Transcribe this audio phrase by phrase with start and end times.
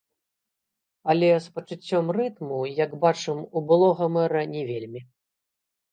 [1.13, 5.01] Але з пачуццём рытму, як бачым, у былога мэра не вельмі.